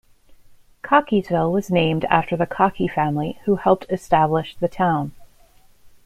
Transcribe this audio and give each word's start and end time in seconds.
Cockeysville 0.83 1.51
was 1.51 1.69
named 1.69 2.05
after 2.05 2.35
the 2.35 2.47
Cockey 2.47 2.87
family 2.87 3.37
who 3.45 3.57
helped 3.57 3.85
establish 3.91 4.55
the 4.55 4.67
town. 4.67 5.11